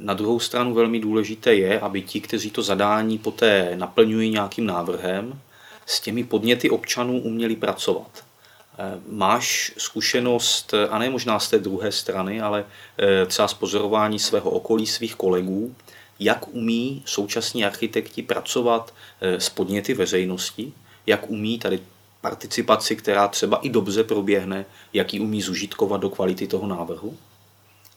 [0.00, 5.40] Na druhou stranu velmi důležité je, aby ti, kteří to zadání poté naplňují nějakým návrhem,
[5.86, 8.27] s těmi podněty občanů uměli pracovat
[9.08, 12.64] Máš zkušenost, a ne možná z té druhé strany, ale
[13.26, 15.74] třeba z pozorování svého okolí, svých kolegů,
[16.20, 20.72] jak umí současní architekti pracovat s podněty veřejnosti,
[21.06, 21.80] jak umí tady
[22.20, 27.16] participaci, která třeba i dobře proběhne, jak ji umí zužitkovat do kvality toho návrhu?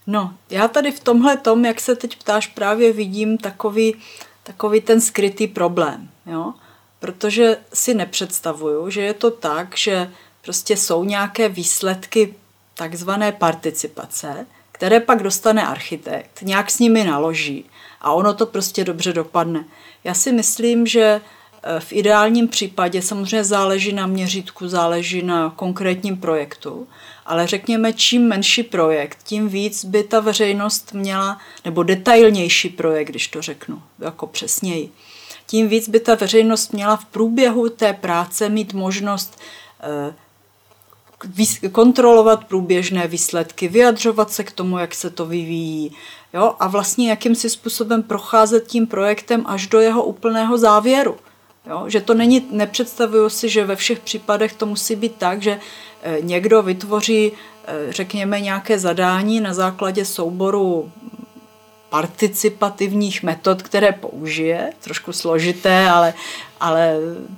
[0.08, 3.96] No, já tady v tomhle tom, jak se teď ptáš, právě vidím takový,
[4.44, 6.54] takový ten skrytý problém, jo?
[7.00, 12.36] protože si nepředstavuju, že je to tak, že prostě jsou nějaké výsledky
[12.74, 17.66] takzvané participace, které pak dostane architekt, nějak s nimi naloží
[18.02, 19.66] a ono to prostě dobře dopadne.
[20.04, 21.22] Já si myslím, že
[21.64, 26.88] Eh, v ideálním případě samozřejmě záleží na měřítku, záleží na konkrétním projektu,
[27.26, 33.28] ale řekněme, čím menší projekt, tím víc by ta veřejnost měla, nebo detailnější projekt, když
[33.28, 34.92] to řeknu, jako přesněji,
[35.48, 39.40] tím víc by ta veřejnost měla v průběhu té práce mít možnost
[39.80, 40.14] eh,
[41.72, 45.92] kontrolovat průběžné výsledky, vyjadřovat se k tomu, jak se to vyvíjí,
[46.34, 46.56] jo?
[46.60, 51.18] a vlastně jakýmsi způsobem procházet tím projektem až do jeho úplného závěru.
[51.70, 51.84] Jo?
[51.88, 55.60] Že to není, nepředstavuju si, že ve všech případech to musí být tak, že
[56.04, 57.32] eh, někdo vytvoří,
[57.66, 60.92] eh, řekněme, nějaké zadání na základě souboru
[61.92, 66.14] participativních metod, které použije, trošku složité, ale,
[66.62, 66.96] ale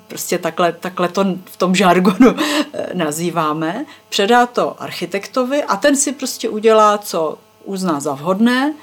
[0.08, 6.12] prostě takhle, takhle to v tom žargonu eh, nazýváme, předá to architektovi a ten si
[6.12, 8.74] prostě udělá, co uzná za vhodné,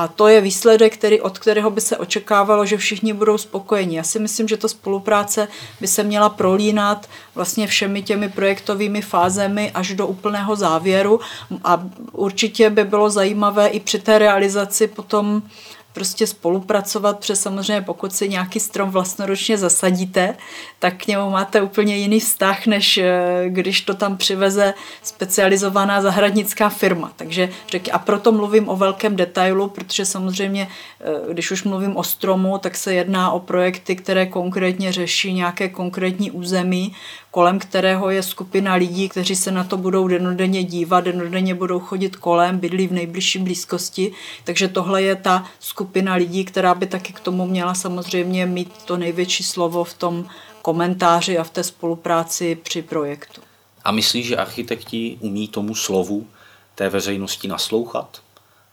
[0.00, 3.96] a to je výsledek, který, od kterého by se očekávalo, že všichni budou spokojeni.
[3.96, 5.48] Já si myslím, že ta spolupráce
[5.80, 11.20] by se měla prolínat vlastně všemi těmi projektovými fázemi až do úplného závěru.
[11.64, 15.42] A určitě by bylo zajímavé i při té realizaci potom
[15.92, 20.36] prostě spolupracovat, protože samozřejmě pokud si nějaký strom vlastnoročně zasadíte,
[20.78, 26.68] tak k němu máte úplně jiný vztah, než eh, když to tam přiveze specializovaná zahradnická
[26.68, 27.12] firma.
[27.16, 30.68] Takže řek, a proto mluvím o velkém detailu, protože samozřejmě,
[31.00, 35.68] eh, když už mluvím o stromu, tak se jedná o projekty, které konkrétně řeší nějaké
[35.68, 36.92] konkrétní území,
[37.30, 42.16] kolem kterého je skupina lidí, kteří se na to budou denodenně dívat, denodenně budou chodit
[42.16, 44.12] kolem, bydlí v nejbližší blízkosti.
[44.44, 48.96] Takže tohle je ta skupina lidí, která by taky k tomu měla samozřejmě mít to
[48.96, 50.26] největší slovo v tom
[50.62, 53.40] komentáři a v té spolupráci při projektu.
[53.84, 56.26] A myslíš, že architekti umí tomu slovu
[56.74, 58.22] té veřejnosti naslouchat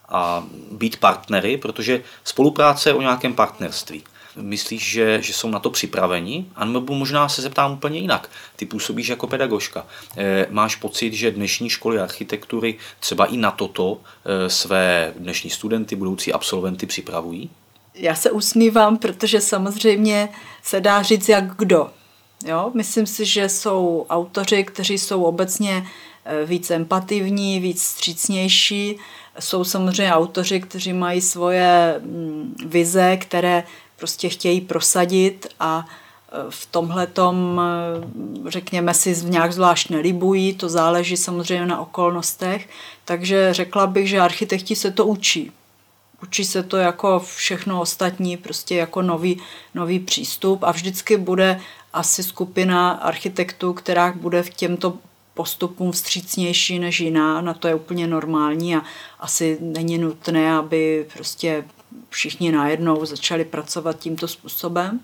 [0.10, 4.04] a být partnery, protože spolupráce je o nějakém partnerství.
[4.41, 6.45] Myslíš, že, že jsou na to připraveni?
[6.56, 8.30] A nebo možná se zeptám úplně jinak.
[8.56, 9.86] Ty působíš jako pedagožka.
[10.17, 15.95] E, máš pocit, že dnešní školy architektury třeba i na toto e, své dnešní studenty,
[15.95, 17.50] budoucí absolventy připravují?
[18.00, 20.30] Já se usmívám, protože samozřejmě
[20.63, 21.89] se dá říct jak kdo.
[22.45, 22.71] Jo?
[22.73, 25.88] Myslím si, že jsou autoři, kteří jsou obecně
[26.26, 28.97] eh, víc empativní, víc střícnější.
[29.39, 33.63] Jsou samozřejmě autoři, kteří mají svoje mm, vize, které
[33.98, 37.62] prostě chtějí prosadit a e, v tomhle tom,
[38.46, 42.70] e, řekněme si, nějak zvlášť nelibují, to záleží samozřejmě na okolnostech,
[43.06, 45.52] takže řekla bych, že architekti se to učí.
[46.24, 49.42] Učí se to jako všechno ostatní, prostě jako nový,
[49.76, 51.60] nový přístup a vždycky bude
[51.94, 54.94] asi skupina architektů, která bude v těmto
[55.34, 58.84] postupům vstřícnější než jiná, na to je úplně normální a
[59.20, 61.66] asi není nutné, aby prostě
[62.10, 65.00] všichni najednou začali pracovat tímto způsobem.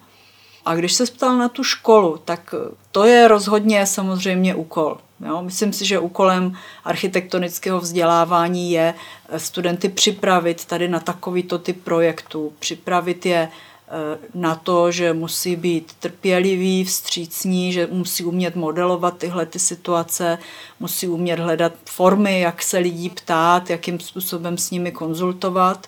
[0.65, 2.55] A když se ptal na tu školu, tak
[2.91, 4.97] to je rozhodně samozřejmě úkol.
[5.25, 5.41] Jo?
[5.41, 8.93] Myslím si, že úkolem architektonického vzdělávání je
[9.37, 15.93] studenty připravit tady na takovýto typ projektů, připravit je eh, na to, že musí být
[15.99, 20.37] trpěliví, vstřícní, že musí umět modelovat tyhle ty situace,
[20.79, 25.87] musí umět hledat formy, jak se lidí ptát, jakým způsobem s nimi konzultovat.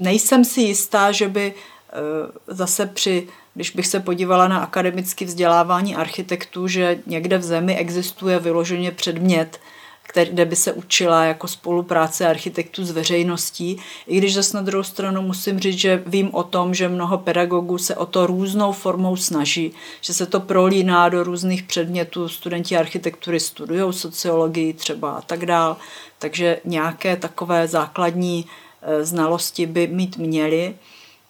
[0.00, 1.94] Nejsem si jistá, že by eh,
[2.46, 8.38] zase při, když bych se podívala na akademické vzdělávání architektů, že někde v zemi existuje
[8.38, 9.60] vyloženě předmět,
[10.24, 13.76] kde by se učila jako spolupráce architektů s veřejností.
[14.06, 17.78] I když zase na druhou stranu musím říct, že vím o tom, že mnoho pedagogů
[17.78, 22.28] se o to různou formou snaží, že se to prolíná do různých předmětů.
[22.28, 25.76] Studenti architektury studují sociologii třeba a tak dál.
[26.18, 28.46] Takže nějaké takové základní
[29.02, 30.74] znalosti by mít měli.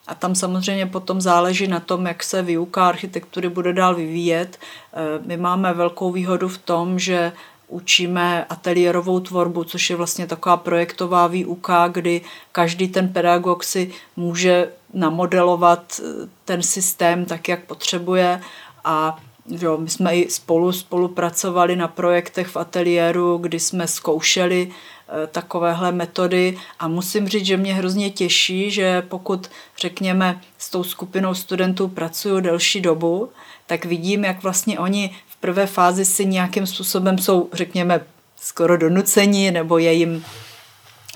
[0.07, 4.59] A tam samozřejmě potom záleží na tom, jak se výuka architektury bude dál vyvíjet.
[4.93, 7.31] Eh, my máme velkou výhodu v tom, že
[7.67, 14.69] učíme ateliérovou tvorbu, což je vlastně taková projektová výuka, kdy každý ten pedagog si může
[14.93, 18.41] namodelovat eh, ten systém tak, jak potřebuje
[18.83, 19.17] a
[19.49, 24.96] Jo, my jsme i spolu spolupracovali na projektech v ateliéru, kdy jsme zkoušeli eh,
[25.31, 26.57] takovéhle metody.
[26.79, 32.39] A musím říct, že mě hrozně těší, že pokud řekněme s tou skupinou studentů pracuju
[32.39, 33.29] delší dobu,
[33.65, 38.01] tak vidím, jak vlastně oni v prvé fázi si nějakým způsobem jsou, řekněme,
[38.35, 40.25] skoro donuceni nebo je jim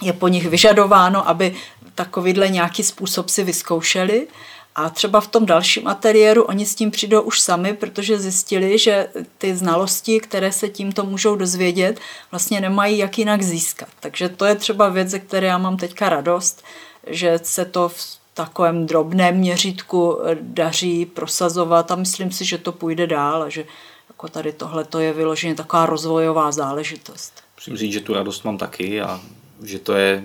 [0.02, 1.56] je po nich vyžadováno, aby
[1.96, 4.28] takovýhle nějaký způsob si vyzkoušeli
[4.76, 9.08] a třeba v tom dalším ateliéru oni s tím přijdou už sami, protože zjistili, že
[9.38, 12.00] ty znalosti, které se tímto můžou dozvědět,
[12.32, 13.90] vlastně nemají jak jinak získat.
[14.00, 16.64] Takže to je třeba věc, ze které já mám teďka radost,
[17.08, 17.98] že se to v
[18.34, 23.66] takovém drobném měřítku daří prosazovat a myslím si, že to půjde dál a že
[24.10, 27.34] jako tady tohle to je vyloženě taková rozvojová záležitost.
[27.58, 29.22] Musím říct, že tu radost mám taky a
[29.64, 30.24] že to je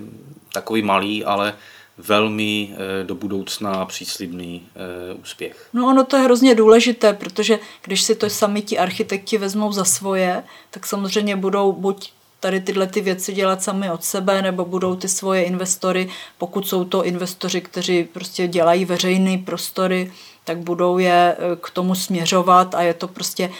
[0.52, 1.54] takový malý, ale
[1.98, 5.68] velmi eh, do budoucna příslibný eh, úspěch.
[5.72, 9.84] No ono to je hrozně důležité, protože když si to sami ti architekti vezmou za
[9.84, 14.96] svoje, tak samozřejmě budou buď tady tyhle ty věci dělat sami od sebe, nebo budou
[14.96, 20.12] ty svoje investory, pokud jsou to investoři, kteří prostě dělají veřejné prostory,
[20.44, 23.50] tak budou je eh, k tomu směřovat a je to prostě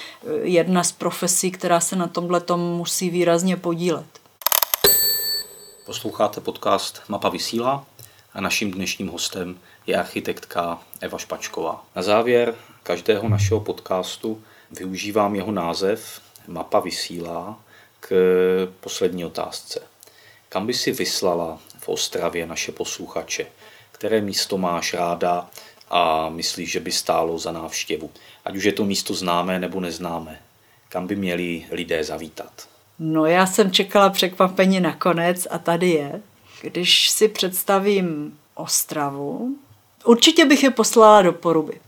[0.43, 4.07] jedna z profesí, která se na tomhle musí výrazně podílet.
[5.87, 7.87] Posloucháte podcast Mapa vysílá
[8.37, 11.85] a naším dnešním hostem je architektka Eva Špačková.
[11.97, 17.59] Na závěr každého našeho podcastu využívám jeho název Mapa vysílá
[18.01, 18.13] k
[18.81, 19.83] poslední otázce.
[20.49, 23.47] Kam by si vyslala v Ostravě naše posluchače?
[23.93, 25.51] Které místo máš ráda
[25.91, 28.11] a myslíš, že by stálo za návštěvu?
[28.45, 30.41] Ať už je to místo známé nebo neznámé.
[30.89, 32.69] Kam by měli lidé zavítat?
[32.99, 36.23] No já jsem čekala překvapení nakonec a tady je.
[36.63, 39.57] Když si představím Ostravu,
[40.05, 41.81] určitě bych je poslala do Poruby.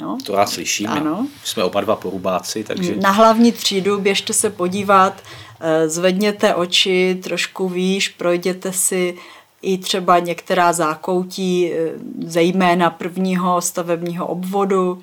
[0.00, 0.18] Jo?
[0.26, 0.88] To já slyším.
[0.88, 1.26] Ano.
[1.44, 2.96] Jsme oba dva porubáci, takže...
[2.96, 5.22] Na hlavní třídu běžte se podívat,
[5.60, 9.18] eh, zvedněte oči trošku výš, projděte si
[9.62, 11.92] i třeba některá zákoutí, eh,
[12.26, 15.02] zejména prvního stavebního obvodu.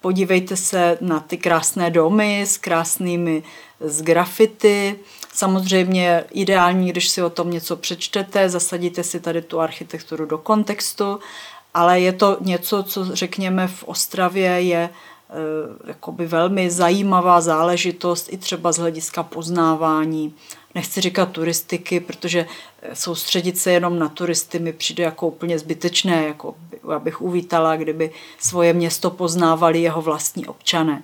[0.00, 3.42] Podívejte se na ty krásné domy s krásnými
[3.80, 4.96] z grafity.
[5.34, 11.20] Samozřejmě ideální, když si o tom něco přečtete, zasadíte si tady tu architekturu do kontextu,
[11.74, 15.34] ale je to něco, co řekněme v Ostravě je eh,
[15.86, 20.34] jakoby velmi zajímavá záležitost i třeba z hlediska poznávání.
[20.74, 22.46] Nechci říkat turistiky, protože
[22.82, 26.54] eh, soustředit se jenom na turisty mi přijde jako úplně zbytečné, jako
[26.94, 31.02] abych uvítala, kdyby svoje město poznávali jeho vlastní občané.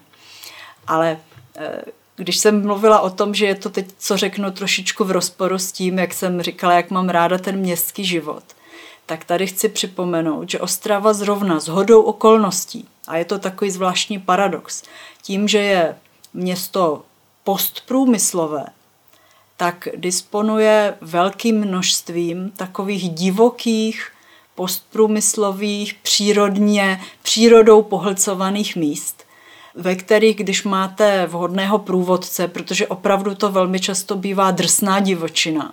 [0.87, 1.19] Ale
[1.57, 1.83] eh,
[2.17, 5.73] když jsem mluvila o tom, že je to teď, co řeknu, trošičku v rozporu s
[5.73, 8.43] tím, jak jsem říkala, jak mám ráda ten městský život,
[9.07, 14.19] tak tady chci připomenout, že Ostrava zrovna s hodou okolností, a je to takový zvláštní
[14.19, 14.83] paradox,
[15.23, 15.97] tím, že je
[16.35, 17.05] město
[17.45, 18.67] postprůmyslové,
[19.57, 24.13] tak disponuje velkým množstvím takových divokých,
[24.55, 29.26] postprůmyslových, přírodně, přírodou pohlcovaných míst,
[29.77, 35.73] ve kterých, když máte vhodného průvodce, protože opravdu to velmi často bývá drsná divočina,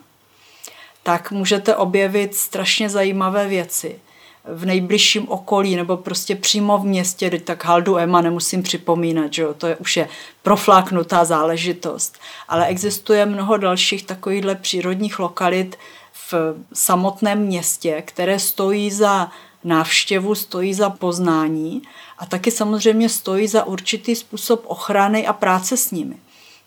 [1.04, 4.00] tak můžete objevit strašně zajímavé věci
[4.46, 9.54] v nejbližším okolí nebo prostě přímo v městě, tak Haldu Ema nemusím připomínat, že jo,
[9.54, 10.10] to je už je
[10.44, 12.18] profláknutá záležitost.
[12.48, 15.76] Ale existuje mnoho dalších takovýchhle přírodních lokalit
[16.14, 16.34] v
[16.74, 19.32] samotném městě, které stojí za
[19.64, 21.82] návštěvu, stojí za poznání
[22.18, 26.16] a taky samozřejmě stojí za určitý způsob ochrany a práce s nimi.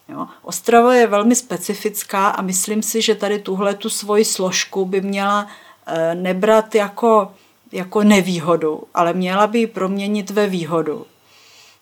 [0.09, 0.26] Jo.
[0.42, 5.47] Ostrava je velmi specifická a myslím si, že tady tuhle tu svoji složku by měla
[5.86, 7.32] e, nebrat jako,
[7.72, 11.07] jako nevýhodu, ale měla by ji proměnit ve výhodu.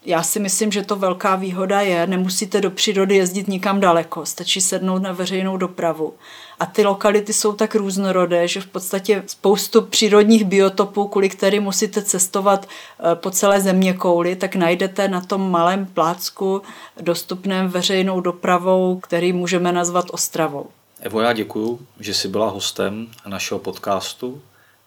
[0.06, 4.60] Já si myslím, že to velká výhoda je, nemusíte do přírody jezdit nikam daleko, stačí
[4.60, 6.14] sednout na veřejnou dopravu.
[6.60, 12.02] A ty lokality jsou tak různorodé, že v podstatě spoustu přírodních biotopů, kvůli kterým musíte
[12.02, 16.62] cestovat eh, po celé země kouli, tak najdete na tom malém plácku
[17.00, 20.66] dostupném veřejnou dopravou, který můžeme nazvat Ostravou.
[21.00, 24.42] Evo, já děkuju, že jsi byla hostem našeho podcastu.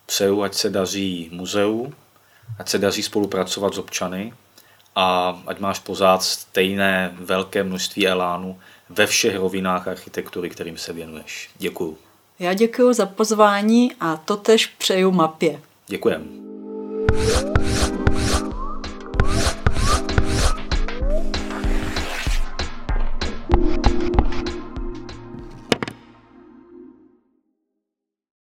[0.06, 1.94] Přeju, ať se daří muzeu,
[2.60, 4.34] ať se daří spolupracovat s občany
[5.00, 11.50] a ať máš pořád stejné velké množství elánu ve všech rovinách architektury, kterým se věnuješ.
[11.58, 11.98] Děkuju.
[12.40, 15.62] Já děkuji za pozvání a totež přeju mapě.
[15.88, 16.28] Děkujem.